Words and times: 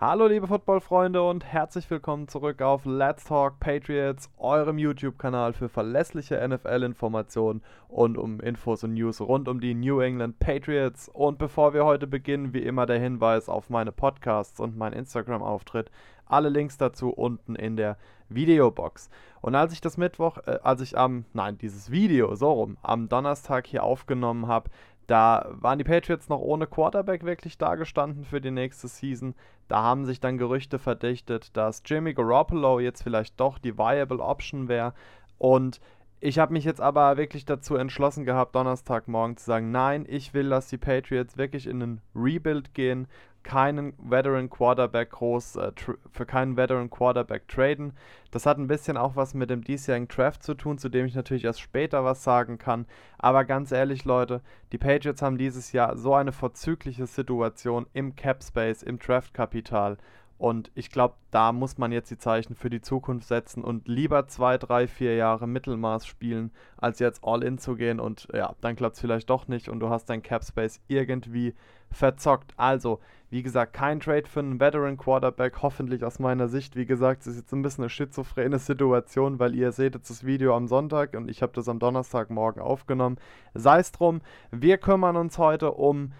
Hallo 0.00 0.26
liebe 0.26 0.48
Footballfreunde 0.48 1.22
und 1.22 1.44
herzlich 1.44 1.88
willkommen 1.88 2.26
zurück 2.26 2.60
auf 2.62 2.84
Let's 2.84 3.22
Talk 3.22 3.60
Patriots, 3.60 4.28
eurem 4.38 4.76
YouTube-Kanal 4.76 5.52
für 5.52 5.68
verlässliche 5.68 6.36
NFL-Informationen 6.46 7.62
und 7.86 8.18
um 8.18 8.40
Infos 8.40 8.82
und 8.82 8.94
News 8.94 9.20
rund 9.20 9.46
um 9.46 9.60
die 9.60 9.72
New 9.72 10.00
England 10.00 10.40
Patriots. 10.40 11.08
Und 11.08 11.38
bevor 11.38 11.74
wir 11.74 11.84
heute 11.84 12.08
beginnen, 12.08 12.52
wie 12.52 12.64
immer 12.64 12.86
der 12.86 12.98
Hinweis 12.98 13.48
auf 13.48 13.70
meine 13.70 13.92
Podcasts 13.92 14.58
und 14.58 14.76
meinen 14.76 14.94
Instagram-Auftritt. 14.94 15.92
Alle 16.26 16.48
Links 16.48 16.76
dazu 16.76 17.10
unten 17.10 17.54
in 17.54 17.76
der 17.76 17.96
Videobox. 18.28 19.10
Und 19.42 19.54
als 19.54 19.72
ich 19.72 19.80
das 19.80 19.96
Mittwoch, 19.96 20.38
äh, 20.46 20.58
als 20.62 20.80
ich 20.80 20.98
am, 20.98 21.24
nein, 21.34 21.56
dieses 21.58 21.90
Video 21.92 22.34
so 22.34 22.50
rum, 22.50 22.78
am 22.82 23.08
Donnerstag 23.08 23.66
hier 23.68 23.84
aufgenommen 23.84 24.48
habe, 24.48 24.70
da 25.06 25.48
waren 25.50 25.78
die 25.78 25.84
Patriots 25.84 26.28
noch 26.28 26.40
ohne 26.40 26.66
Quarterback 26.66 27.24
wirklich 27.24 27.58
dagestanden 27.58 28.24
für 28.24 28.40
die 28.40 28.50
nächste 28.50 28.88
Season. 28.88 29.34
Da 29.68 29.82
haben 29.82 30.04
sich 30.04 30.20
dann 30.20 30.38
Gerüchte 30.38 30.78
verdichtet, 30.78 31.56
dass 31.56 31.82
Jimmy 31.84 32.14
Garoppolo 32.14 32.80
jetzt 32.80 33.02
vielleicht 33.02 33.38
doch 33.40 33.58
die 33.58 33.76
viable 33.76 34.20
Option 34.20 34.68
wäre. 34.68 34.94
Und 35.38 35.80
ich 36.20 36.38
habe 36.38 36.54
mich 36.54 36.64
jetzt 36.64 36.80
aber 36.80 37.16
wirklich 37.18 37.44
dazu 37.44 37.76
entschlossen 37.76 38.24
gehabt, 38.24 38.54
Donnerstagmorgen 38.54 39.36
zu 39.36 39.44
sagen, 39.44 39.70
nein, 39.70 40.06
ich 40.08 40.32
will, 40.32 40.48
dass 40.48 40.68
die 40.68 40.78
Patriots 40.78 41.36
wirklich 41.36 41.66
in 41.66 41.82
einen 41.82 42.00
Rebuild 42.14 42.72
gehen, 42.72 43.06
keinen 43.44 43.92
Veteran 43.98 44.50
Quarterback 44.50 45.10
groß, 45.10 45.56
äh, 45.56 45.72
für 46.10 46.26
keinen 46.26 46.56
Veteran 46.56 46.90
Quarterback 46.90 47.46
traden. 47.46 47.92
Das 48.32 48.46
hat 48.46 48.58
ein 48.58 48.66
bisschen 48.66 48.96
auch 48.96 49.14
was 49.14 49.34
mit 49.34 49.50
dem 49.50 49.62
diesjährigen 49.62 50.08
Draft 50.08 50.42
zu 50.42 50.54
tun, 50.54 50.78
zu 50.78 50.88
dem 50.88 51.06
ich 51.06 51.14
natürlich 51.14 51.44
erst 51.44 51.60
später 51.60 52.04
was 52.04 52.24
sagen 52.24 52.58
kann. 52.58 52.86
Aber 53.18 53.44
ganz 53.44 53.70
ehrlich, 53.70 54.04
Leute, 54.04 54.40
die 54.72 54.78
Patriots 54.78 55.22
haben 55.22 55.38
dieses 55.38 55.70
Jahr 55.72 55.96
so 55.96 56.14
eine 56.14 56.32
vorzügliche 56.32 57.06
Situation 57.06 57.86
im 57.92 58.16
Cap 58.16 58.42
Space, 58.42 58.82
im 58.82 58.98
Draftkapital. 58.98 59.98
Und 60.44 60.70
ich 60.74 60.90
glaube, 60.90 61.14
da 61.30 61.52
muss 61.52 61.78
man 61.78 61.90
jetzt 61.90 62.10
die 62.10 62.18
Zeichen 62.18 62.54
für 62.54 62.68
die 62.68 62.82
Zukunft 62.82 63.26
setzen 63.26 63.64
und 63.64 63.88
lieber 63.88 64.26
zwei, 64.26 64.58
drei, 64.58 64.86
vier 64.86 65.16
Jahre 65.16 65.46
Mittelmaß 65.46 66.06
spielen, 66.06 66.50
als 66.76 66.98
jetzt 66.98 67.24
All-In 67.24 67.56
zu 67.56 67.76
gehen. 67.76 67.98
Und 67.98 68.28
ja, 68.30 68.54
dann 68.60 68.76
klappt 68.76 68.96
es 68.96 69.00
vielleicht 69.00 69.30
doch 69.30 69.48
nicht 69.48 69.70
und 69.70 69.80
du 69.80 69.88
hast 69.88 70.04
dein 70.10 70.22
Cap 70.22 70.44
Space 70.44 70.82
irgendwie 70.86 71.54
verzockt. 71.90 72.52
Also, 72.58 73.00
wie 73.30 73.42
gesagt, 73.42 73.72
kein 73.72 74.00
Trade 74.00 74.28
für 74.28 74.40
einen 74.40 74.60
Veteran 74.60 74.98
Quarterback, 74.98 75.62
hoffentlich 75.62 76.04
aus 76.04 76.18
meiner 76.18 76.48
Sicht. 76.48 76.76
Wie 76.76 76.84
gesagt, 76.84 77.22
es 77.22 77.28
ist 77.28 77.36
jetzt 77.36 77.52
ein 77.54 77.62
bisschen 77.62 77.84
eine 77.84 77.88
schizophrene 77.88 78.58
Situation, 78.58 79.38
weil 79.38 79.54
ihr 79.54 79.72
seht 79.72 79.94
jetzt 79.94 80.10
das 80.10 80.26
Video 80.26 80.54
am 80.54 80.68
Sonntag 80.68 81.14
und 81.14 81.30
ich 81.30 81.40
habe 81.40 81.54
das 81.54 81.70
am 81.70 81.78
Donnerstagmorgen 81.78 82.60
aufgenommen. 82.60 83.16
Sei 83.54 83.78
es 83.78 83.92
drum, 83.92 84.20
wir 84.50 84.76
kümmern 84.76 85.16
uns 85.16 85.38
heute 85.38 85.72
um 85.72 86.12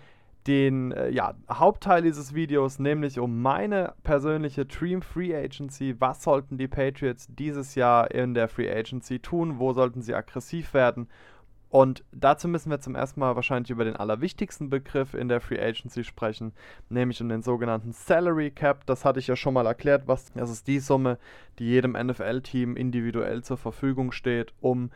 den 0.47 0.92
äh, 0.92 1.11
ja, 1.11 1.34
Hauptteil 1.50 2.03
dieses 2.03 2.34
Videos, 2.34 2.78
nämlich 2.78 3.19
um 3.19 3.41
meine 3.41 3.95
persönliche 4.03 4.67
Dream 4.67 5.03
Free 5.03 5.34
Agency. 5.34 5.97
Was 5.98 6.23
sollten 6.23 6.59
die 6.59 6.69
Patriots 6.69 7.28
dieses 7.28 7.75
Jahr 7.75 8.11
in 8.11 8.34
der 8.34 8.48
Free 8.48 8.70
Agency 8.70 9.19
tun? 9.19 9.59
Wo 9.59 9.73
sollten 9.73 10.03
sie 10.03 10.14
aggressiv 10.14 10.75
werden? 10.75 11.09
Und 11.75 12.05
dazu 12.12 12.47
müssen 12.47 12.70
wir 12.70 12.81
zum 12.81 12.95
ersten 12.95 13.19
Mal 13.19 13.34
wahrscheinlich 13.34 13.70
über 13.70 13.84
den 13.84 13.97
allerwichtigsten 13.97 14.70
Begriff 14.70 15.12
in 15.12 15.28
der 15.28 15.41
Free 15.41 15.61
Agency 15.61 16.05
sprechen, 16.05 16.53
nämlich 16.89 17.20
um 17.20 17.29
den 17.29 17.42
sogenannten 17.42 17.92
Salary 17.92 18.53
Cap. 18.53 18.86
Das 18.86 19.05
hatte 19.05 19.19
ich 19.19 19.27
ja 19.27 19.34
schon 19.34 19.55
mal 19.55 19.67
erklärt, 19.67 20.06
was 20.06 20.33
das 20.34 20.51
ist 20.51 20.69
die 20.69 20.79
Summe, 20.79 21.19
die 21.58 21.64
jedem 21.64 21.95
NFL-Team 21.95 22.77
individuell 22.77 23.42
zur 23.42 23.56
Verfügung 23.56 24.12
steht, 24.12 24.55
um 24.61 24.91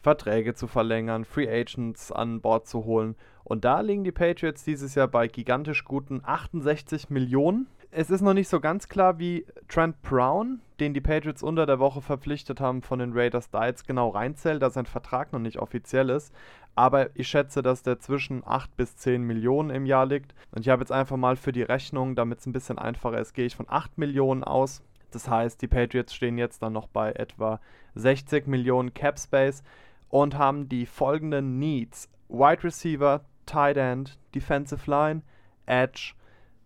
Verträge 0.00 0.54
zu 0.54 0.66
verlängern, 0.66 1.24
Free 1.24 1.48
Agents 1.48 2.12
an 2.12 2.40
Bord 2.40 2.66
zu 2.66 2.84
holen. 2.84 3.16
Und 3.44 3.64
da 3.64 3.80
liegen 3.80 4.04
die 4.04 4.12
Patriots 4.12 4.64
dieses 4.64 4.94
Jahr 4.94 5.08
bei 5.08 5.28
gigantisch 5.28 5.84
guten 5.84 6.20
68 6.24 7.10
Millionen 7.10 7.66
es 7.90 8.10
ist 8.10 8.20
noch 8.20 8.34
nicht 8.34 8.48
so 8.48 8.60
ganz 8.60 8.88
klar, 8.88 9.18
wie 9.18 9.46
Trent 9.66 10.00
Brown, 10.02 10.60
den 10.78 10.92
die 10.92 11.00
Patriots 11.00 11.42
unter 11.42 11.64
der 11.64 11.78
Woche 11.78 12.02
verpflichtet 12.02 12.60
haben 12.60 12.82
von 12.82 12.98
den 12.98 13.12
Raiders, 13.14 13.50
da 13.50 13.66
jetzt 13.66 13.86
genau 13.86 14.10
reinzählt, 14.10 14.62
da 14.62 14.70
sein 14.70 14.86
Vertrag 14.86 15.32
noch 15.32 15.38
nicht 15.38 15.58
offiziell 15.58 16.10
ist. 16.10 16.34
Aber 16.74 17.16
ich 17.16 17.28
schätze, 17.28 17.62
dass 17.62 17.82
der 17.82 17.98
zwischen 17.98 18.42
8 18.46 18.76
bis 18.76 18.96
10 18.96 19.22
Millionen 19.22 19.70
im 19.70 19.86
Jahr 19.86 20.06
liegt. 20.06 20.34
Und 20.52 20.60
ich 20.60 20.68
habe 20.68 20.82
jetzt 20.82 20.92
einfach 20.92 21.16
mal 21.16 21.36
für 21.36 21.52
die 21.52 21.62
Rechnung, 21.62 22.14
damit 22.14 22.40
es 22.40 22.46
ein 22.46 22.52
bisschen 22.52 22.78
einfacher 22.78 23.18
ist, 23.18 23.32
gehe 23.32 23.46
ich 23.46 23.56
von 23.56 23.66
8 23.68 23.96
Millionen 23.98 24.44
aus. 24.44 24.82
Das 25.10 25.28
heißt, 25.28 25.60
die 25.62 25.68
Patriots 25.68 26.14
stehen 26.14 26.36
jetzt 26.36 26.62
dann 26.62 26.74
noch 26.74 26.88
bei 26.88 27.12
etwa 27.12 27.58
60 27.94 28.46
Millionen 28.46 28.92
Cap 28.92 29.18
Space 29.18 29.62
und 30.08 30.36
haben 30.36 30.68
die 30.68 30.86
folgenden 30.86 31.58
Needs: 31.58 32.08
Wide 32.28 32.64
Receiver, 32.64 33.24
Tight 33.46 33.76
End, 33.76 34.18
Defensive 34.34 34.90
Line, 34.90 35.22
Edge 35.66 36.14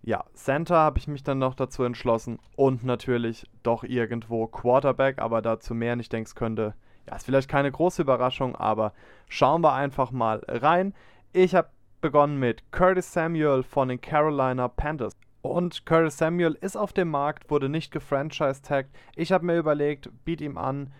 ja, 0.04 0.24
Center 0.34 0.76
habe 0.76 0.98
ich 0.98 1.06
mich 1.06 1.22
dann 1.22 1.38
noch 1.38 1.54
dazu 1.54 1.84
entschlossen 1.84 2.40
und 2.56 2.82
natürlich 2.84 3.46
doch 3.62 3.84
irgendwo 3.84 4.48
Quarterback, 4.48 5.20
aber 5.20 5.42
dazu 5.42 5.74
mehr 5.74 5.94
nicht 5.94 6.12
denke, 6.12 6.26
es 6.26 6.34
könnte, 6.34 6.74
ja, 7.06 7.14
ist 7.14 7.24
vielleicht 7.24 7.48
keine 7.48 7.70
große 7.70 8.02
Überraschung, 8.02 8.56
aber 8.56 8.92
schauen 9.28 9.62
wir 9.62 9.74
einfach 9.74 10.10
mal 10.10 10.42
rein. 10.48 10.92
Ich 11.32 11.54
habe 11.54 11.70
begonnen 12.00 12.40
mit 12.40 12.72
Curtis 12.72 13.12
Samuel 13.12 13.62
von 13.62 13.88
den 13.88 14.00
Carolina 14.00 14.66
Panthers. 14.66 15.16
Und 15.40 15.86
Curtis 15.86 16.18
Samuel 16.18 16.58
ist 16.60 16.76
auf 16.76 16.92
dem 16.92 17.08
Markt, 17.08 17.48
wurde 17.48 17.68
nicht 17.68 17.92
gefranchise-tagged. 17.92 18.90
Ich 19.14 19.30
habe 19.30 19.46
mir 19.46 19.56
überlegt, 19.56 20.10
biet 20.24 20.40
ihm 20.40 20.58
an, 20.58 20.92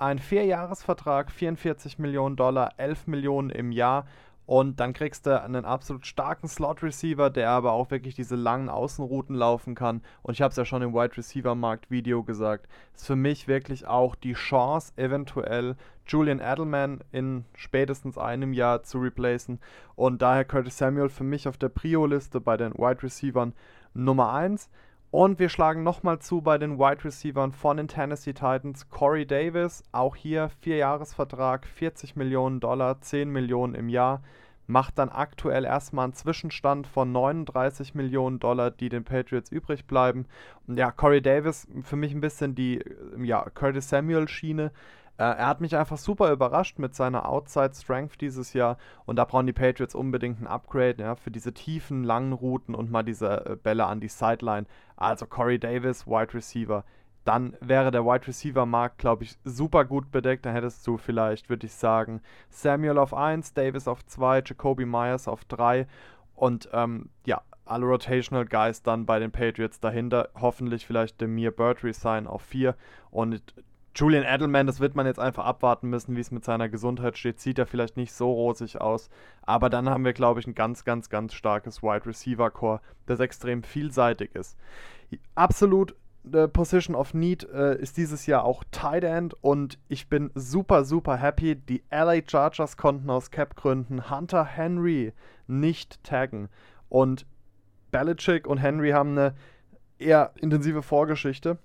ein 0.00 0.18
Vierjahresvertrag, 0.18 1.30
44 1.30 1.98
Millionen 1.98 2.36
Dollar, 2.36 2.74
11 2.78 3.06
Millionen 3.06 3.50
im 3.50 3.72
Jahr 3.72 4.06
und 4.50 4.80
dann 4.80 4.94
kriegst 4.94 5.26
du 5.26 5.40
einen 5.40 5.64
absolut 5.64 6.06
starken 6.06 6.48
Slot-Receiver, 6.48 7.30
der 7.30 7.50
aber 7.50 7.70
auch 7.70 7.92
wirklich 7.92 8.16
diese 8.16 8.34
langen 8.34 8.68
Außenrouten 8.68 9.36
laufen 9.36 9.76
kann. 9.76 10.02
Und 10.22 10.34
ich 10.34 10.42
habe 10.42 10.50
es 10.50 10.56
ja 10.56 10.64
schon 10.64 10.82
im 10.82 10.92
Wide 10.92 11.16
Receiver-Markt-Video 11.16 12.24
gesagt. 12.24 12.66
Ist 12.92 13.06
für 13.06 13.14
mich 13.14 13.46
wirklich 13.46 13.86
auch 13.86 14.16
die 14.16 14.32
Chance, 14.32 14.92
eventuell 14.96 15.76
Julian 16.04 16.40
Edelman 16.40 16.98
in 17.12 17.44
spätestens 17.54 18.18
einem 18.18 18.52
Jahr 18.52 18.82
zu 18.82 18.98
replacen. 18.98 19.60
Und 19.94 20.20
daher 20.20 20.44
Curtis 20.44 20.78
Samuel 20.78 21.10
für 21.10 21.22
mich 21.22 21.46
auf 21.46 21.56
der 21.56 21.68
Prio-Liste 21.68 22.40
bei 22.40 22.56
den 22.56 22.72
Wide 22.74 23.04
Receivern 23.04 23.52
Nummer 23.94 24.32
1. 24.32 24.68
Und 25.10 25.40
wir 25.40 25.48
schlagen 25.48 25.82
nochmal 25.82 26.20
zu 26.20 26.40
bei 26.40 26.56
den 26.56 26.78
Wide 26.78 27.04
Receivern 27.04 27.52
von 27.52 27.76
den 27.76 27.88
Tennessee 27.88 28.32
Titans. 28.32 28.88
Corey 28.90 29.26
Davis, 29.26 29.82
auch 29.90 30.14
hier 30.14 30.50
Vierjahresvertrag, 30.60 31.66
40 31.66 32.14
Millionen 32.14 32.60
Dollar, 32.60 33.00
10 33.00 33.28
Millionen 33.28 33.74
im 33.74 33.88
Jahr 33.88 34.22
macht 34.70 34.98
dann 34.98 35.08
aktuell 35.08 35.64
erstmal 35.64 36.04
einen 36.04 36.14
Zwischenstand 36.14 36.86
von 36.86 37.12
39 37.12 37.94
Millionen 37.94 38.38
Dollar, 38.38 38.70
die 38.70 38.88
den 38.88 39.04
Patriots 39.04 39.50
übrig 39.50 39.86
bleiben. 39.86 40.26
Und 40.66 40.78
ja, 40.78 40.92
Corey 40.92 41.20
Davis 41.20 41.66
für 41.82 41.96
mich 41.96 42.14
ein 42.14 42.20
bisschen 42.20 42.54
die 42.54 42.82
ja, 43.18 43.44
Curtis 43.50 43.88
Samuel 43.88 44.28
Schiene. 44.28 44.66
Äh, 44.66 44.70
er 45.24 45.46
hat 45.46 45.60
mich 45.60 45.76
einfach 45.76 45.98
super 45.98 46.32
überrascht 46.32 46.78
mit 46.78 46.94
seiner 46.94 47.28
Outside 47.28 47.72
Strength 47.74 48.20
dieses 48.20 48.52
Jahr 48.52 48.78
und 49.04 49.16
da 49.16 49.24
brauchen 49.24 49.46
die 49.46 49.52
Patriots 49.52 49.94
unbedingt 49.94 50.40
ein 50.40 50.46
Upgrade 50.46 51.02
ja, 51.02 51.14
für 51.14 51.30
diese 51.30 51.52
tiefen, 51.52 52.04
langen 52.04 52.32
Routen 52.32 52.74
und 52.74 52.90
mal 52.90 53.02
diese 53.02 53.44
äh, 53.44 53.56
Bälle 53.56 53.86
an 53.86 54.00
die 54.00 54.08
Sideline. 54.08 54.66
Also 54.96 55.26
Corey 55.26 55.58
Davis, 55.58 56.06
Wide 56.06 56.32
Receiver, 56.34 56.84
dann 57.24 57.56
wäre 57.60 57.90
der 57.90 58.04
Wide 58.04 58.26
Receiver 58.26 58.64
Markt, 58.64 58.98
glaube 58.98 59.24
ich, 59.24 59.36
super 59.44 59.84
gut 59.84 60.10
bedeckt. 60.10 60.46
Dann 60.46 60.54
hättest 60.54 60.86
du 60.86 60.96
vielleicht, 60.96 61.50
würde 61.50 61.66
ich 61.66 61.74
sagen, 61.74 62.22
Samuel 62.48 62.98
auf 62.98 63.12
1, 63.12 63.52
Davis 63.54 63.88
auf 63.88 64.04
2, 64.04 64.42
Jacoby 64.46 64.86
Myers 64.86 65.28
auf 65.28 65.44
3 65.44 65.86
und 66.34 66.70
ähm, 66.72 67.10
ja, 67.26 67.42
alle 67.66 67.86
Rotational 67.86 68.46
Guys 68.46 68.82
dann 68.82 69.06
bei 69.06 69.18
den 69.18 69.30
Patriots 69.30 69.80
dahinter. 69.80 70.30
Hoffentlich 70.34 70.86
vielleicht 70.86 71.20
Demir 71.20 71.50
Bird 71.50 71.84
resign 71.84 72.26
auf 72.26 72.42
4 72.42 72.74
und 73.10 73.42
Julian 73.94 74.24
Edelman, 74.24 74.66
das 74.66 74.80
wird 74.80 74.94
man 74.94 75.06
jetzt 75.06 75.18
einfach 75.18 75.44
abwarten 75.44 75.88
müssen, 75.88 76.16
wie 76.16 76.20
es 76.20 76.30
mit 76.30 76.44
seiner 76.44 76.68
Gesundheit 76.68 77.18
steht. 77.18 77.40
Sieht 77.40 77.58
er 77.58 77.66
vielleicht 77.66 77.96
nicht 77.96 78.12
so 78.12 78.30
rosig 78.32 78.80
aus. 78.80 79.10
Aber 79.42 79.68
dann 79.68 79.88
haben 79.88 80.04
wir, 80.04 80.12
glaube 80.12 80.40
ich, 80.40 80.46
ein 80.46 80.54
ganz, 80.54 80.84
ganz, 80.84 81.08
ganz 81.08 81.34
starkes 81.34 81.82
Wide 81.82 82.06
Receiver 82.06 82.50
Core, 82.50 82.80
das 83.06 83.20
extrem 83.20 83.62
vielseitig 83.62 84.34
ist. 84.34 84.56
Absolut 85.34 85.96
The 86.22 86.46
Position 86.48 86.94
of 86.94 87.14
Need 87.14 87.48
äh, 87.50 87.80
ist 87.80 87.96
dieses 87.96 88.26
Jahr 88.26 88.44
auch 88.44 88.62
Tight 88.70 89.04
End 89.04 89.34
und 89.40 89.78
ich 89.88 90.08
bin 90.08 90.30
super, 90.34 90.84
super 90.84 91.16
happy. 91.16 91.56
Die 91.56 91.82
LA 91.90 92.20
Chargers 92.26 92.76
konnten 92.76 93.08
aus 93.08 93.30
Cap-Gründen 93.30 94.10
Hunter 94.10 94.44
Henry 94.44 95.14
nicht 95.46 96.02
taggen. 96.04 96.48
Und 96.88 97.26
Belichick 97.90 98.46
und 98.46 98.58
Henry 98.58 98.90
haben 98.90 99.12
eine 99.12 99.34
eher 99.98 100.32
intensive 100.36 100.82
Vorgeschichte. 100.82 101.58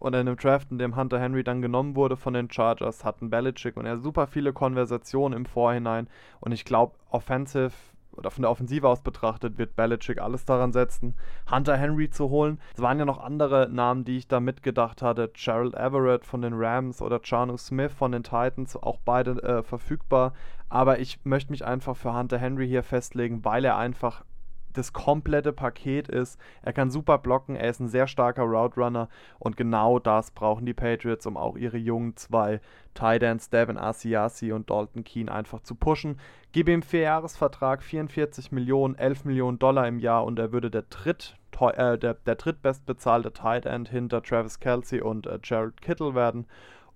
Und 0.00 0.14
in 0.14 0.20
einem 0.20 0.36
Draft, 0.36 0.72
in 0.72 0.78
dem 0.78 0.96
Hunter 0.96 1.20
Henry 1.20 1.44
dann 1.44 1.62
genommen 1.62 1.94
wurde 1.94 2.16
von 2.16 2.34
den 2.34 2.50
Chargers, 2.50 3.04
hatten 3.04 3.30
Belichick 3.30 3.76
und 3.76 3.86
er 3.86 3.98
super 3.98 4.26
viele 4.26 4.52
Konversationen 4.52 5.36
im 5.38 5.46
Vorhinein. 5.46 6.08
Und 6.40 6.52
ich 6.52 6.64
glaube, 6.64 6.94
offensive 7.10 7.70
oder 8.12 8.30
von 8.30 8.42
der 8.42 8.50
Offensive 8.50 8.88
aus 8.88 9.02
betrachtet, 9.02 9.58
wird 9.58 9.76
Belichick 9.76 10.20
alles 10.20 10.44
daran 10.44 10.72
setzen, 10.72 11.14
Hunter 11.50 11.76
Henry 11.76 12.10
zu 12.10 12.28
holen. 12.28 12.60
Es 12.74 12.82
waren 12.82 12.98
ja 12.98 13.04
noch 13.04 13.18
andere 13.18 13.68
Namen, 13.70 14.04
die 14.04 14.16
ich 14.16 14.26
da 14.26 14.40
mitgedacht 14.40 15.00
hatte. 15.02 15.30
Gerald 15.34 15.74
Everett 15.74 16.24
von 16.24 16.42
den 16.42 16.54
Rams 16.54 17.00
oder 17.02 17.20
Chanu 17.22 17.56
Smith 17.56 17.92
von 17.92 18.12
den 18.12 18.22
Titans, 18.22 18.76
auch 18.76 18.98
beide 19.04 19.42
äh, 19.42 19.62
verfügbar. 19.62 20.32
Aber 20.68 20.98
ich 20.98 21.24
möchte 21.24 21.50
mich 21.52 21.64
einfach 21.64 21.96
für 21.96 22.14
Hunter 22.14 22.38
Henry 22.38 22.68
hier 22.68 22.82
festlegen, 22.82 23.44
weil 23.44 23.64
er 23.64 23.76
einfach 23.76 24.24
das 24.72 24.92
komplette 24.92 25.52
Paket 25.52 26.08
ist. 26.08 26.38
Er 26.62 26.72
kann 26.72 26.90
super 26.90 27.18
blocken, 27.18 27.56
er 27.56 27.70
ist 27.70 27.80
ein 27.80 27.88
sehr 27.88 28.06
starker 28.06 28.42
Route 28.42 28.80
Runner 28.80 29.08
und 29.38 29.56
genau 29.56 29.98
das 29.98 30.30
brauchen 30.30 30.66
die 30.66 30.74
Patriots, 30.74 31.26
um 31.26 31.36
auch 31.36 31.56
ihre 31.56 31.76
jungen 31.76 32.16
zwei 32.16 32.60
Tight 32.94 33.22
Ends, 33.22 33.50
Devin 33.50 33.78
Asiasi 33.78 34.52
und 34.52 34.70
Dalton 34.70 35.04
Keen 35.04 35.28
einfach 35.28 35.60
zu 35.60 35.74
pushen. 35.74 36.18
Gib 36.52 36.68
ihm 36.68 36.82
vier 36.82 37.02
Jahresvertrag, 37.02 37.82
44 37.82 38.52
Millionen, 38.52 38.96
11 38.96 39.24
Millionen 39.24 39.58
Dollar 39.58 39.86
im 39.86 39.98
Jahr 39.98 40.24
und 40.24 40.38
er 40.38 40.52
würde 40.52 40.70
der 40.70 40.82
dritt 40.82 41.36
äh, 41.60 41.98
der, 41.98 42.14
der 42.14 42.36
drittbestbezahlte 42.36 43.32
Tight 43.32 43.66
End 43.66 43.88
hinter 43.88 44.22
Travis 44.22 44.60
Kelsey 44.60 45.00
und 45.00 45.26
äh, 45.26 45.38
Jared 45.42 45.80
Kittle 45.80 46.14
werden. 46.14 46.46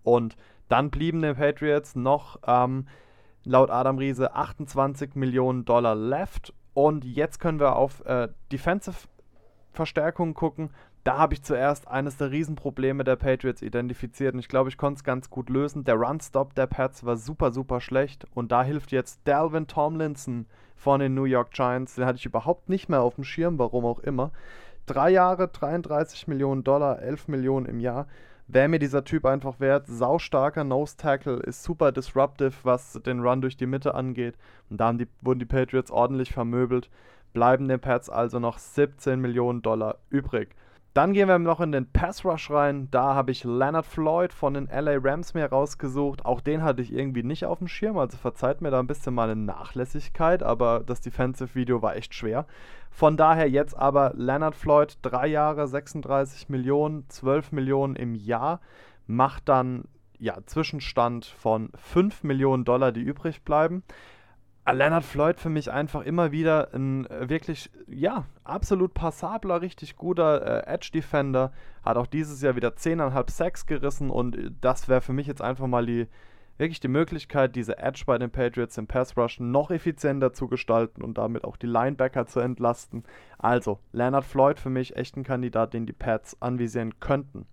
Und 0.03 0.37
dann 0.69 0.91
blieben 0.91 1.23
den 1.23 1.37
Patriots 1.37 1.95
noch 1.95 2.39
ähm, 2.47 2.87
laut 3.45 3.71
Adam 3.71 3.99
Riese 3.99 4.35
28 4.35 5.15
Millionen 5.15 5.65
Dollar 5.65 5.95
left 5.95 6.55
und 6.75 7.05
jetzt 7.05 7.39
können 7.41 7.61
wir 7.61 7.77
auf 7.77 8.05
äh, 8.05 8.29
Defensive 8.53 9.09
Verstärkungen 9.73 10.35
gucken. 10.35 10.71
Da 11.05 11.19
habe 11.19 11.35
ich 11.35 11.43
zuerst 11.43 11.87
eines 11.87 12.17
der 12.17 12.31
Riesenprobleme 12.31 13.05
der 13.05 13.17
Patriots 13.17 13.61
identifiziert 13.61 14.33
und 14.33 14.41
ich 14.41 14.49
glaube, 14.49 14.71
ich 14.71 14.79
konnte 14.79 14.99
es 14.99 15.05
ganz 15.05 15.29
gut 15.29 15.51
lösen. 15.51 15.85
Der 15.85 15.97
Run-Stop 15.97 16.55
der 16.55 16.67
Pats 16.67 17.05
war 17.05 17.17
super, 17.17 17.53
super 17.53 17.81
schlecht 17.81 18.27
und 18.35 18.53
da 18.53 18.63
hilft 18.63 18.91
jetzt 18.91 19.21
Dalvin 19.25 19.67
Tomlinson 19.67 20.47
von 20.77 21.01
den 21.01 21.15
New 21.15 21.25
York 21.25 21.51
Giants. 21.51 21.97
Den 21.97 22.07
hatte 22.07 22.17
ich 22.17 22.27
überhaupt 22.27 22.71
nicht 22.71 22.89
mehr 22.89 23.03
auf 23.03 23.17
dem 23.17 23.25
Schirm, 23.25 23.59
warum 23.59 23.85
auch 23.85 23.99
immer. 23.99 24.33
Drei 24.87 25.11
Jahre, 25.11 25.49
33 25.49 26.27
Millionen 26.27 26.65
Dollar, 26.65 27.01
11 27.03 27.29
Millionen 27.29 27.67
im 27.67 27.81
Jahr 27.81 28.07
wäre 28.47 28.69
mir 28.69 28.79
dieser 28.79 29.05
Typ 29.05 29.25
einfach 29.25 29.61
wert. 29.61 29.87
Saustarker 29.87 30.65
Nose 30.65 30.97
Tackle, 30.97 31.39
ist 31.39 31.63
super 31.63 31.93
disruptive, 31.93 32.53
was 32.63 33.01
den 33.07 33.21
Run 33.21 33.41
durch 33.41 33.57
die 33.57 33.67
Mitte 33.67 33.95
angeht. 33.95 34.37
Und 34.71 34.81
da 34.81 34.93
die, 34.93 35.09
wurden 35.21 35.39
die 35.39 35.47
Patriots 35.47 35.91
ordentlich 35.91 36.33
vermöbelt. 36.33 36.91
Bleiben 37.33 37.69
den 37.69 37.81
Pats 37.81 38.11
also 38.11 38.39
noch 38.39 38.59
17 38.59 39.21
Millionen 39.21 39.63
Dollar 39.63 39.99
übrig. 40.11 40.55
Dann 40.95 41.13
gehen 41.13 41.27
wir 41.27 41.41
noch 41.41 41.61
in 41.61 41.73
den 41.73 41.91
Pass 41.91 42.25
Rush 42.25 42.53
rein. 42.53 42.87
Da 42.93 43.17
habe 43.17 43.33
ich 43.33 43.43
Leonard 43.43 43.85
Floyd 43.85 44.33
von 44.33 44.55
den 44.55 44.69
LA 44.69 44.99
Rams 45.03 45.35
mir 45.35 45.47
rausgesucht. 45.47 46.25
Auch 46.25 46.41
den 46.41 46.63
hatte 46.63 46.83
ich 46.83 46.93
irgendwie 46.93 47.25
nicht 47.25 47.47
auf 47.47 47.59
dem 47.59 47.67
Schirm, 47.67 47.99
also 47.99 48.17
verzeiht 48.17 48.61
mir 48.61 48.71
da 48.71 48.79
ein 48.79 48.87
bisschen 48.87 49.13
meine 49.13 49.35
Nachlässigkeit, 49.35 50.45
aber 50.45 50.85
das 50.87 51.01
Defensive 51.01 51.57
Video 51.57 51.83
war 51.83 51.97
echt 51.97 52.15
schwer. 52.15 52.47
Von 52.93 53.17
daher 53.17 53.51
jetzt 53.51 53.77
aber 53.77 54.13
Leonard 54.15 54.55
Floyd, 54.55 54.97
drei 55.03 55.27
Jahre, 55.27 55.67
36 55.67 56.49
Millionen, 56.49 57.11
12 57.11 57.51
Millionen 57.51 57.97
im 57.97 58.15
Jahr, 58.15 58.61
macht 59.09 59.49
dann 59.49 59.89
ja 60.21 60.39
Zwischenstand 60.47 61.27
von 61.27 61.71
5 61.75 62.23
Millionen 62.23 62.65
Dollar, 62.65 62.93
die 62.93 63.03
übrig 63.03 63.43
bleiben. 63.43 63.83
Leonard 64.73 65.05
Floyd 65.05 65.39
für 65.39 65.51
mich 65.51 65.71
einfach 65.71 66.03
immer 66.03 66.33
wieder 66.33 66.73
ein 66.73 67.07
äh, 67.07 67.29
wirklich, 67.29 67.71
ja, 67.87 68.25
absolut 68.45 68.95
passabler, 68.95 69.61
richtig 69.61 69.97
guter 69.97 70.67
äh, 70.67 70.73
Edge-Defender. 70.75 71.53
Hat 71.83 71.99
auch 71.99 72.07
dieses 72.07 72.41
Jahr 72.41 72.57
wieder 72.57 72.71
10,5 72.71 73.31
Sacks 73.31 73.67
gerissen 73.67 74.11
und 74.11 74.37
äh, 74.37 74.51
das 74.61 74.89
wäre 74.89 75.03
für 75.03 75.13
mich 75.13 75.27
jetzt 75.27 75.43
einfach 75.43 75.67
mal 75.67 75.85
die, 75.85 76.09
wirklich 76.57 76.81
die 76.81 76.89
Möglichkeit, 76.89 77.57
diese 77.57 77.77
Edge 77.79 78.05
bei 78.07 78.17
den 78.17 78.31
Patriots 78.31 78.79
im 78.79 78.87
Pass 78.87 79.17
Rush 79.19 79.39
noch 79.39 79.71
effizienter 79.71 80.33
zu 80.33 80.49
gestalten 80.49 81.03
und 81.03 81.19
damit 81.19 81.45
auch 81.45 81.59
die 81.59 81.67
Linebacker 81.67 82.27
zu 82.27 82.41
entlasten. 82.41 83.05
Also, 83.39 83.81
Leonard 83.93 84.25
Floyd 84.25 84.59
für 84.59 84.71
mich 84.71 84.97
echt 84.97 85.17
ein 85.17 85.25
Kandidat, 85.25 85.75
den 85.75 85.85
die 85.85 85.93
Pats 85.93 86.41
anvisieren 86.41 87.01
könnten. 87.01 87.47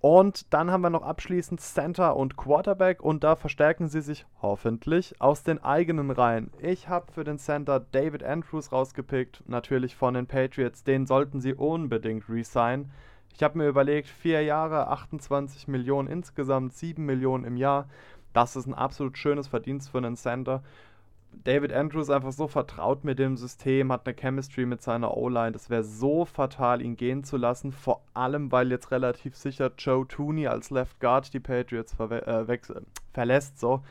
Und 0.00 0.54
dann 0.54 0.70
haben 0.70 0.80
wir 0.80 0.88
noch 0.88 1.02
abschließend 1.02 1.60
Center 1.60 2.16
und 2.16 2.38
Quarterback 2.38 3.02
und 3.02 3.22
da 3.22 3.36
verstärken 3.36 3.88
sie 3.88 4.00
sich 4.00 4.24
hoffentlich 4.40 5.20
aus 5.20 5.42
den 5.42 5.62
eigenen 5.62 6.10
Reihen. 6.10 6.50
Ich 6.58 6.88
habe 6.88 7.12
für 7.12 7.22
den 7.22 7.38
Center 7.38 7.80
David 7.80 8.22
Andrews 8.22 8.72
rausgepickt, 8.72 9.42
natürlich 9.46 9.94
von 9.94 10.14
den 10.14 10.26
Patriots. 10.26 10.84
Den 10.84 11.06
sollten 11.06 11.42
sie 11.42 11.52
unbedingt 11.52 12.30
resignen. 12.30 12.90
Ich 13.34 13.42
habe 13.42 13.58
mir 13.58 13.68
überlegt, 13.68 14.08
vier 14.08 14.42
Jahre, 14.42 14.88
28 14.88 15.68
Millionen 15.68 16.08
insgesamt, 16.08 16.72
7 16.72 17.04
Millionen 17.04 17.44
im 17.44 17.58
Jahr. 17.58 17.86
Das 18.32 18.56
ist 18.56 18.66
ein 18.66 18.74
absolut 18.74 19.18
schönes 19.18 19.48
Verdienst 19.48 19.90
für 19.90 19.98
einen 19.98 20.16
Center. 20.16 20.62
David 21.32 21.72
Andrews 21.72 22.10
einfach 22.10 22.32
so 22.32 22.48
vertraut 22.48 23.04
mit 23.04 23.18
dem 23.18 23.36
System, 23.36 23.92
hat 23.92 24.06
eine 24.06 24.16
Chemistry 24.16 24.66
mit 24.66 24.82
seiner 24.82 25.16
O-Line. 25.16 25.52
Das 25.52 25.70
wäre 25.70 25.84
so 25.84 26.24
fatal, 26.24 26.82
ihn 26.82 26.96
gehen 26.96 27.24
zu 27.24 27.36
lassen. 27.36 27.72
Vor 27.72 28.02
allem, 28.14 28.52
weil 28.52 28.70
jetzt 28.70 28.90
relativ 28.90 29.36
sicher 29.36 29.72
Joe 29.78 30.06
Tooney 30.06 30.48
als 30.48 30.70
Left 30.70 31.00
Guard 31.00 31.32
die 31.32 31.40
Patriots 31.40 31.94
äh, 31.98 32.58
verlässt. 33.12 33.58
So. 33.58 33.82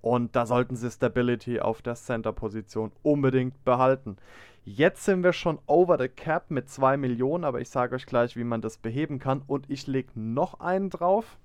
Und 0.00 0.34
da 0.34 0.46
sollten 0.46 0.76
sie 0.76 0.90
Stability 0.90 1.60
auf 1.60 1.82
der 1.82 1.94
Center-Position 1.94 2.92
unbedingt 3.02 3.64
behalten. 3.64 4.16
Jetzt 4.64 5.04
sind 5.04 5.22
wir 5.22 5.32
schon 5.32 5.58
over 5.66 5.98
the 5.98 6.08
cap 6.08 6.50
mit 6.50 6.68
2 6.70 6.96
Millionen, 6.96 7.44
aber 7.44 7.60
ich 7.60 7.70
sage 7.70 7.94
euch 7.94 8.06
gleich, 8.06 8.36
wie 8.36 8.44
man 8.44 8.60
das 8.60 8.78
beheben 8.78 9.18
kann. 9.18 9.42
Und 9.46 9.68
ich 9.68 9.86
lege 9.86 10.10
noch 10.14 10.60
einen 10.60 10.90
drauf. 10.90 11.38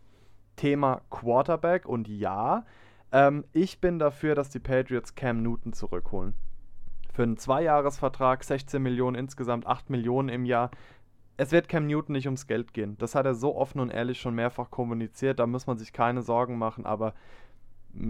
Thema 0.56 1.01
Quarterback. 1.10 1.86
Und 1.86 2.07
ja, 2.07 2.66
ähm, 3.15 3.45
ich 3.53 3.79
bin 3.79 3.97
dafür, 3.97 4.35
dass 4.35 4.50
die 4.50 4.59
Patriots 4.59 5.15
Cam 5.15 5.41
Newton 5.41 5.71
zurückholen. 5.71 6.33
Für 7.13 7.23
einen 7.23 7.38
Zweijahresvertrag, 7.38 8.44
16 8.44 8.83
Millionen 8.83 9.15
insgesamt, 9.15 9.65
8 9.65 9.89
Millionen 9.89 10.27
im 10.27 10.44
Jahr. 10.44 10.69
Es 11.38 11.53
wird 11.53 11.69
Cam 11.69 11.88
Newton 11.88 12.12
nicht 12.12 12.25
ums 12.25 12.45
Geld 12.45 12.73
gehen. 12.73 12.97
Das 12.97 13.15
hat 13.15 13.25
er 13.25 13.33
so 13.33 13.56
offen 13.56 13.79
und 13.79 13.89
ehrlich 13.89 14.19
schon 14.19 14.35
mehrfach 14.35 14.69
kommuniziert. 14.69 15.39
Da 15.39 15.47
muss 15.47 15.65
man 15.65 15.77
sich 15.77 15.94
keine 15.94 16.23
Sorgen 16.23 16.57
machen. 16.57 16.85
Aber 16.85 17.13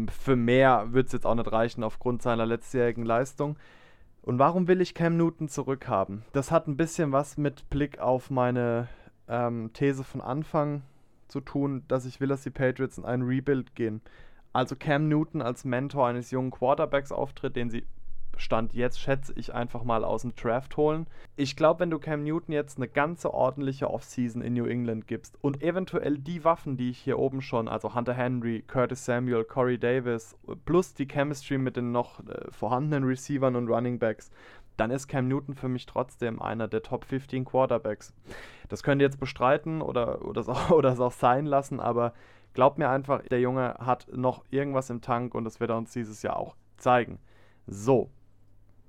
für 0.10 0.36
mehr 0.36 0.92
wird 0.92 1.06
es 1.06 1.14
jetzt 1.14 1.28
auch 1.28 1.36
nicht 1.36 1.52
reichen 1.52 1.84
aufgrund 1.84 2.24
seiner 2.24 2.48
letztjährigen 2.48 3.06
Leistung. 3.06 3.58
Und 4.24 4.40
warum 4.40 4.68
will 4.68 4.82
ich 4.82 4.96
Cam 4.96 5.18
Newton 5.18 5.50
zurückhaben? 5.50 6.24
Das 6.34 6.50
hat 6.50 6.68
ein 6.68 6.78
bisschen 6.78 7.12
was 7.12 7.38
mit 7.38 7.70
Blick 7.70 8.00
auf 8.00 8.32
meine 8.32 8.88
ähm, 9.28 9.70
These 9.74 10.04
von 10.04 10.22
Anfang 10.22 10.82
zu 11.28 11.42
tun, 11.42 11.84
dass 11.88 12.08
ich 12.08 12.20
will, 12.20 12.30
dass 12.30 12.42
die 12.42 12.50
Patriots 12.50 12.98
in 12.98 13.06
einen 13.06 13.22
Rebuild 13.22 13.76
gehen 13.76 14.02
also 14.56 14.76
Cam 14.76 15.10
Newton 15.10 15.42
als 15.42 15.66
Mentor 15.66 16.08
eines 16.08 16.32
jungen 16.32 16.52
Quarterbacks 16.52 17.12
auftritt, 17.12 17.56
den 17.56 17.70
sie 17.70 17.86
Stand 18.38 18.74
jetzt, 18.74 19.00
schätze 19.00 19.34
ich, 19.36 19.54
einfach 19.54 19.84
mal 19.84 20.04
aus 20.04 20.24
dem 20.24 20.36
Draft 20.36 20.76
holen. 20.76 21.08
Ich 21.38 21.56
glaube, 21.56 21.82
wenn 21.82 21.90
du 21.90 22.00
Cam 22.00 22.24
Newton 22.24 22.54
jetzt 22.54 22.78
eine 22.78 22.88
ganze 22.88 23.34
ordentliche 23.34 23.90
Offseason 23.90 24.42
in 24.42 24.54
New 24.54 24.66
England 24.66 25.08
gibst 25.08 25.38
und 25.42 25.62
eventuell 25.62 26.18
die 26.18 26.44
Waffen, 26.44 26.76
die 26.76 26.90
ich 26.90 26.98
hier 26.98 27.18
oben 27.18 27.42
schon, 27.42 27.68
also 27.68 27.96
Hunter 27.96 28.14
Henry, 28.14 28.64
Curtis 28.68 29.06
Samuel, 29.06 29.46
Corey 29.46 29.78
Davis, 29.78 30.38
plus 30.66 30.94
die 30.94 31.08
Chemistry 31.08 31.58
mit 31.58 31.78
den 31.78 31.92
noch 31.92 32.20
äh, 32.28 32.52
vorhandenen 32.52 33.06
Receivern 33.08 33.56
und 33.56 33.70
Running 33.70 34.00
Backs, 34.00 34.32
dann 34.78 34.92
ist 34.92 35.08
Cam 35.08 35.28
Newton 35.28 35.56
für 35.56 35.70
mich 35.70 35.86
trotzdem 35.86 36.42
einer 36.42 36.68
der 36.68 36.82
Top 36.82 37.06
15 37.06 37.46
Quarterbacks. 37.46 38.14
Das 38.68 38.84
könnt 38.84 39.02
ihr 39.02 39.08
jetzt 39.08 39.20
bestreiten 39.20 39.82
oder, 39.82 40.26
oder, 40.26 40.72
oder 40.72 40.92
es 40.92 41.00
auch 41.00 41.14
sein 41.14 41.46
lassen, 41.46 41.80
aber 41.80 42.14
Glaubt 42.56 42.78
mir 42.78 42.90
einfach, 42.90 43.22
der 43.24 43.42
Junge 43.42 43.76
hat 43.80 44.08
noch 44.12 44.46
irgendwas 44.50 44.90
im 44.90 45.02
Tank 45.02 45.36
und 45.36 45.44
das 45.44 45.60
wird 45.60 45.70
er 45.70 45.78
uns 45.78 45.92
dieses 45.92 46.24
Jahr 46.24 46.38
auch 46.38 46.56
zeigen. 46.78 47.20
So, 47.68 48.10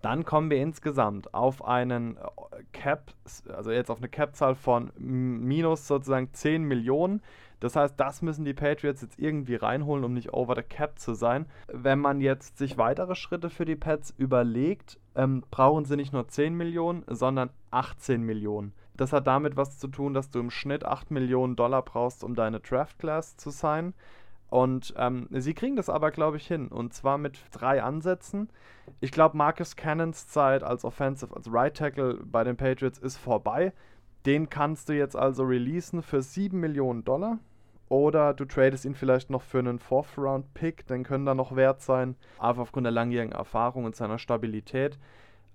dann 0.03 0.25
kommen 0.25 0.51
wir 0.51 0.59
insgesamt 0.59 1.35
auf 1.35 1.65
einen 1.65 2.17
äh, 2.17 2.21
Cap, 2.73 3.13
also 3.53 3.73
jetzt 3.73 3.91
auf 3.91 3.99
eine 3.99 4.09
Cap-Zahl 4.09 4.55
von 4.55 4.93
minus 4.97 5.89
sozusagen 5.89 6.33
10 6.33 6.63
Millionen. 6.63 7.23
Das 7.59 7.75
heißt, 7.75 7.99
das 7.99 8.23
müssen 8.23 8.45
die 8.45 8.55
Patriots 8.55 9.03
jetzt 9.03 9.19
irgendwie 9.19 9.57
reinholen, 9.57 10.05
um 10.05 10.13
nicht 10.13 10.33
over 10.33 10.55
the 10.55 10.63
cap 10.63 11.01
zu 11.01 11.15
sein. 11.15 11.47
Wenn 11.67 11.99
man 11.99 12.21
jetzt 12.21 12.59
sich 12.59 12.79
weitere 12.79 13.17
Schritte 13.17 13.51
für 13.51 13.65
die 13.65 13.75
Pets 13.75 14.15
überlegt, 14.17 15.01
ähm, 15.17 15.43
brauchen 15.51 15.87
sie 15.87 15.97
nicht 15.97 16.13
nur 16.13 16.29
10 16.29 16.55
Millionen, 16.55 17.03
sondern 17.09 17.51
18 17.73 18.23
Millionen. 18.23 18.75
Das 18.97 19.12
hat 19.12 19.26
damit 19.26 19.57
was 19.57 19.79
zu 19.79 19.88
tun, 19.88 20.15
dass 20.15 20.31
du 20.31 20.41
im 20.41 20.50
Schnitt 20.50 20.85
8 20.85 21.11
Millionen 21.11 21.57
Dollar 21.57 21.83
brauchst, 21.83 22.25
um 22.25 22.35
deine 22.35 22.61
Draft 22.61 22.99
Class 22.99 23.37
zu 23.37 23.50
sein. 23.50 23.95
Und 24.49 24.95
ähm, 24.97 25.29
sie 25.31 25.55
kriegen 25.55 25.76
das 25.76 25.88
aber, 25.88 26.11
glaube 26.11 26.37
ich, 26.37 26.47
hin. 26.47 26.69
Und 26.69 26.95
zwar 26.95 27.19
mit 27.19 27.38
drei 27.50 27.83
Ansätzen. 27.83 28.49
Ich 29.00 29.11
glaube, 29.11 29.37
Marcus 29.37 29.76
Cannons 29.76 30.29
Zeit 30.29 30.62
als 30.62 30.85
Offensive, 30.85 31.35
als 31.35 31.53
Right 31.53 31.76
Tackle 31.76 32.21
bei 32.25 32.45
den 32.45 32.57
Patriots 32.57 32.99
ist 32.99 33.17
vorbei. 33.17 33.73
Den 34.25 34.49
kannst 34.49 34.88
du 34.88 34.93
jetzt 34.93 35.17
also 35.17 35.45
releasen 35.45 36.03
für 36.03 36.23
7 36.23 36.59
Millionen 36.59 37.05
Dollar. 37.05 37.38
Oder 37.88 38.35
du 38.35 38.45
tradest 38.45 38.85
ihn 38.85 38.95
vielleicht 38.95 39.31
noch 39.31 39.43
für 39.43 39.61
einen 39.61 39.79
Fourth-Round-Pick, 39.79 40.87
den 40.88 41.05
können 41.05 41.25
da 41.25 41.35
noch 41.35 41.55
wert 41.55 41.83
sein. 41.83 42.17
Aber 42.38 42.62
aufgrund 42.62 42.85
der 42.85 42.93
langjährigen 42.93 43.33
Erfahrung 43.33 43.85
und 43.85 43.95
seiner 43.95 44.19
Stabilität. 44.19 44.99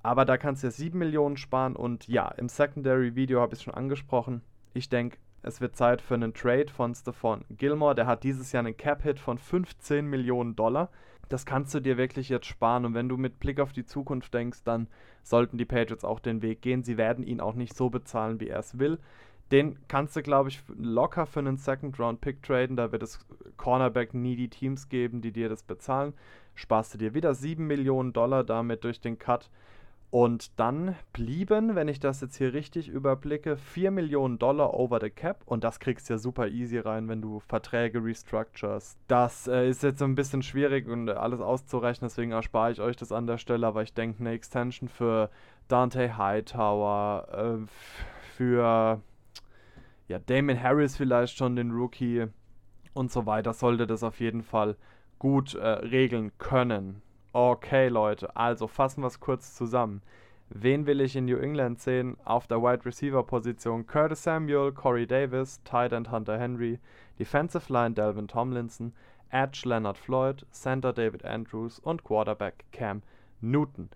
Aber 0.04 0.26
da 0.26 0.38
kannst 0.38 0.64
du 0.64 0.68
ja 0.68 0.72
7 0.72 0.98
Millionen 0.98 1.38
sparen 1.38 1.76
und 1.76 2.08
ja, 2.08 2.28
im 2.30 2.50
Secondary 2.50 3.16
Video 3.16 3.40
habe 3.40 3.54
ich 3.54 3.60
es 3.60 3.64
schon 3.64 3.74
angesprochen. 3.74 4.42
Ich 4.74 4.90
denke, 4.90 5.18
es 5.44 5.62
wird 5.62 5.76
Zeit 5.76 6.02
für 6.02 6.14
einen 6.14 6.34
Trade 6.34 6.72
von 6.72 6.94
Stephon 6.94 7.46
Gilmore. 7.50 7.96
Der 7.96 8.06
hat 8.06 8.24
dieses 8.24 8.52
Jahr 8.52 8.64
einen 8.64 8.78
Cap-Hit 8.78 9.20
von 9.20 9.38
15 9.38 10.06
Millionen 10.06 10.56
Dollar. 10.56 10.90
Das 11.30 11.46
kannst 11.46 11.74
du 11.74 11.80
dir 11.80 11.98
wirklich 11.98 12.30
jetzt 12.30 12.46
sparen. 12.46 12.86
Und 12.86 12.94
wenn 12.94 13.10
du 13.10 13.18
mit 13.18 13.40
Blick 13.40 13.60
auf 13.60 13.74
die 13.74 13.86
Zukunft 13.86 14.34
denkst, 14.34 14.64
dann 14.64 14.88
sollten 15.24 15.58
die 15.58 15.66
Patriots 15.66 16.04
auch 16.04 16.20
den 16.20 16.42
Weg 16.42 16.62
gehen. 16.62 16.84
Sie 16.84 16.98
werden 16.98 17.24
ihn 17.24 17.40
auch 17.40 17.56
nicht 17.56 17.76
so 17.76 17.90
bezahlen, 17.90 18.40
wie 18.40 18.50
er 18.50 18.60
es 18.60 18.78
will. 18.78 19.00
Den 19.52 19.80
kannst 19.88 20.16
du, 20.16 20.22
glaube 20.22 20.50
ich, 20.50 20.62
locker 20.78 21.26
für 21.26 21.40
einen 21.40 21.58
Second-Round-Pick 21.58 22.44
traden. 22.44 22.78
Da 22.78 22.92
wird 22.92 23.04
es 23.04 23.20
Cornerback-needy 23.58 24.50
Teams 24.50 24.90
geben, 24.90 25.22
die 25.22 25.32
dir 25.32 25.50
das 25.50 25.64
bezahlen. 25.64 26.14
Sparst 26.54 26.94
du 26.94 26.98
dir 26.98 27.14
wieder 27.14 27.34
7 27.34 27.66
Millionen 27.66 28.14
Dollar 28.14 28.44
damit 28.44 28.84
durch 28.84 29.02
den 29.02 29.18
Cut. 29.18 29.50
Und 30.12 30.60
dann 30.60 30.96
blieben, 31.14 31.74
wenn 31.74 31.88
ich 31.88 32.02
das 32.02 32.20
jetzt 32.20 32.36
hier 32.36 32.54
richtig 32.54 32.90
überblicke, 32.90 33.56
4 33.56 33.92
Millionen 33.92 34.38
Dollar 34.38 34.74
over 34.74 35.00
the 35.02 35.10
cap. 35.10 35.42
Und 35.46 35.64
das 35.64 35.80
kriegst 35.80 36.10
du 36.10 36.14
ja 36.14 36.18
super 36.18 36.50
easy 36.50 36.80
rein, 36.80 37.08
wenn 37.08 37.22
du 37.22 37.40
Verträge 37.40 38.04
restructures. 38.04 38.98
Das 39.08 39.48
äh, 39.48 39.70
ist 39.70 39.84
jetzt 39.84 40.02
ein 40.02 40.16
bisschen 40.16 40.44
schwierig 40.44 40.90
und 40.90 41.10
alles 41.10 41.40
auszurechnen, 41.40 42.10
deswegen 42.10 42.34
erspare 42.34 42.74
ich 42.74 42.82
euch 42.82 42.98
das 42.98 43.14
an 43.14 43.26
der 43.26 43.38
Stelle. 43.38 43.66
Aber 43.66 43.84
ich 43.84 43.94
denke, 43.94 44.20
eine 44.20 44.32
Extension 44.32 44.90
für 44.90 45.30
Dante 45.70 46.18
Hightower, 46.18 47.28
äh, 47.32 47.68
für 48.36 49.02
ja, 50.10 50.20
Damon 50.20 50.62
Harris 50.62 50.98
vielleicht 50.98 51.38
schon, 51.38 51.56
den 51.56 51.72
Rookie 51.72 52.26
und 52.94 53.14
so 53.14 53.26
weiter, 53.26 53.54
sollte 53.54 53.88
das 53.88 54.04
auf 54.04 54.20
jeden 54.20 54.44
Fall 54.44 54.76
gut 55.20 55.56
äh, 55.56 55.66
regeln 55.66 56.34
können. 56.38 57.02
Okay, 57.34 57.88
Leute, 57.88 58.36
also 58.36 58.68
fassen 58.68 59.04
wir 59.04 59.08
es 59.08 59.22
kurz 59.22 59.56
zusammen. 59.56 60.02
Wen 60.50 60.86
will 60.86 61.00
ich 61.00 61.16
in 61.16 61.26
New 61.26 61.38
England 61.38 61.80
sehen? 61.80 62.18
Auf 62.26 62.46
der 62.46 62.62
Wide 62.62 62.86
Receiver 62.86 63.24
Position 63.24 63.88
Curtis 63.88 64.24
Samuel, 64.24 64.74
Corey 64.74 65.08
Davis, 65.08 65.64
Tight 65.64 65.94
End 65.94 66.12
Hunter 66.12 66.38
Henry, 66.38 66.78
Defensive 67.20 67.72
Line 67.72 67.92
Delvin 67.92 68.28
Tomlinson, 68.28 68.92
Edge 69.30 69.62
Leonard 69.64 69.98
Floyd, 69.98 70.46
Center 70.52 70.92
David 70.92 71.24
Andrews 71.24 71.80
und 71.80 72.04
Quarterback 72.04 72.66
Cam 72.74 73.02
Newton. 73.40 73.90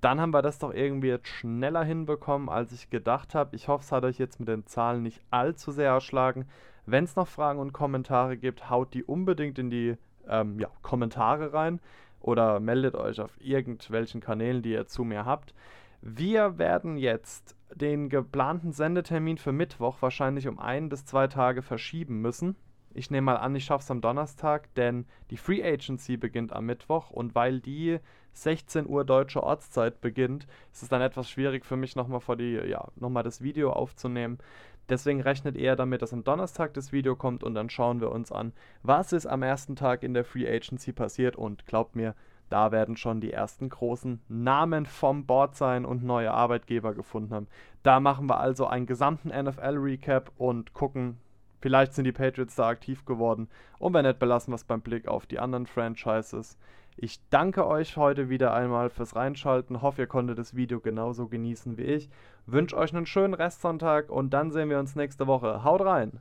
Dann 0.00 0.20
haben 0.20 0.32
wir 0.32 0.42
das 0.42 0.60
doch 0.60 0.72
irgendwie 0.72 1.08
jetzt 1.08 1.26
schneller 1.26 1.82
hinbekommen, 1.82 2.48
als 2.48 2.70
ich 2.70 2.88
gedacht 2.88 3.34
habe. 3.34 3.56
Ich 3.56 3.66
hoffe, 3.66 3.82
es 3.82 3.90
hat 3.90 4.04
euch 4.04 4.18
jetzt 4.18 4.38
mit 4.38 4.48
den 4.48 4.64
Zahlen 4.66 5.02
nicht 5.02 5.20
allzu 5.32 5.72
sehr 5.72 5.90
erschlagen. 5.90 6.46
Wenn 6.84 7.02
es 7.02 7.16
noch 7.16 7.26
Fragen 7.26 7.58
und 7.58 7.72
Kommentare 7.72 8.36
gibt, 8.36 8.70
haut 8.70 8.94
die 8.94 9.02
unbedingt 9.02 9.58
in 9.58 9.70
die 9.70 9.96
ähm, 10.28 10.60
ja, 10.60 10.68
Kommentare 10.82 11.52
rein 11.52 11.80
oder 12.20 12.60
meldet 12.60 12.94
euch 12.94 13.20
auf 13.20 13.40
irgendwelchen 13.40 14.20
Kanälen, 14.20 14.62
die 14.62 14.72
ihr 14.72 14.86
zu 14.86 15.04
mir 15.04 15.24
habt. 15.24 15.54
Wir 16.00 16.58
werden 16.58 16.96
jetzt 16.96 17.56
den 17.74 18.08
geplanten 18.08 18.72
Sendetermin 18.72 19.38
für 19.38 19.52
Mittwoch 19.52 20.00
wahrscheinlich 20.00 20.46
um 20.48 20.58
ein 20.58 20.88
bis 20.88 21.04
zwei 21.04 21.26
Tage 21.26 21.62
verschieben 21.62 22.20
müssen. 22.20 22.56
Ich 22.94 23.10
nehme 23.10 23.26
mal 23.26 23.36
an, 23.36 23.54
ich 23.54 23.64
schaffe 23.64 23.82
es 23.82 23.90
am 23.90 24.00
Donnerstag, 24.00 24.72
denn 24.74 25.04
die 25.30 25.36
Free 25.36 25.62
Agency 25.62 26.16
beginnt 26.16 26.52
am 26.52 26.66
Mittwoch 26.66 27.10
und 27.10 27.34
weil 27.34 27.60
die 27.60 27.98
16 28.32 28.86
Uhr 28.86 29.04
deutsche 29.04 29.42
Ortszeit 29.42 30.00
beginnt, 30.00 30.46
ist 30.72 30.82
es 30.82 30.88
dann 30.88 31.02
etwas 31.02 31.28
schwierig 31.28 31.64
für 31.64 31.76
mich 31.76 31.96
nochmal 31.96 32.20
vor 32.20 32.36
die, 32.36 32.52
ja, 32.52 32.88
nochmal 32.96 33.22
das 33.22 33.42
Video 33.42 33.72
aufzunehmen. 33.72 34.38
Deswegen 34.88 35.20
rechnet 35.20 35.56
er 35.56 35.74
damit, 35.74 36.02
dass 36.02 36.12
am 36.12 36.24
Donnerstag 36.24 36.74
das 36.74 36.92
Video 36.92 37.16
kommt 37.16 37.42
und 37.42 37.54
dann 37.54 37.70
schauen 37.70 38.00
wir 38.00 38.12
uns 38.12 38.30
an, 38.30 38.52
was 38.82 39.12
ist 39.12 39.26
am 39.26 39.42
ersten 39.42 39.74
Tag 39.74 40.02
in 40.02 40.14
der 40.14 40.24
Free 40.24 40.48
Agency 40.48 40.92
passiert 40.92 41.36
und 41.36 41.66
glaubt 41.66 41.96
mir, 41.96 42.14
da 42.48 42.70
werden 42.70 42.96
schon 42.96 43.20
die 43.20 43.32
ersten 43.32 43.68
großen 43.68 44.20
Namen 44.28 44.86
vom 44.86 45.26
Board 45.26 45.56
sein 45.56 45.84
und 45.84 46.04
neue 46.04 46.30
Arbeitgeber 46.30 46.94
gefunden 46.94 47.34
haben. 47.34 47.48
Da 47.82 47.98
machen 47.98 48.28
wir 48.28 48.38
also 48.38 48.66
einen 48.66 48.86
gesamten 48.86 49.28
NFL-Recap 49.28 50.30
und 50.36 50.72
gucken, 50.72 51.18
vielleicht 51.60 51.94
sind 51.94 52.04
die 52.04 52.12
Patriots 52.12 52.54
da 52.54 52.68
aktiv 52.68 53.04
geworden. 53.04 53.48
Und 53.80 53.94
wenn 53.94 54.04
nicht, 54.04 54.20
belassen 54.20 54.52
wir 54.52 54.56
es 54.56 54.64
beim 54.64 54.80
Blick 54.80 55.08
auf 55.08 55.26
die 55.26 55.40
anderen 55.40 55.66
Franchises. 55.66 56.56
Ich 56.98 57.20
danke 57.28 57.66
euch 57.66 57.96
heute 57.96 58.30
wieder 58.30 58.54
einmal 58.54 58.88
fürs 58.88 59.16
Reinschalten. 59.16 59.82
Hoffe, 59.82 60.02
ihr 60.02 60.06
konntet 60.06 60.38
das 60.38 60.54
Video 60.54 60.80
genauso 60.80 61.26
genießen 61.26 61.76
wie 61.76 61.82
ich. 61.82 62.08
Wünsche 62.46 62.76
euch 62.76 62.94
einen 62.94 63.06
schönen 63.06 63.34
Restsonntag 63.34 64.08
und 64.08 64.30
dann 64.30 64.52
sehen 64.52 64.70
wir 64.70 64.78
uns 64.78 64.94
nächste 64.94 65.26
Woche. 65.26 65.64
Haut 65.64 65.80
rein! 65.80 66.20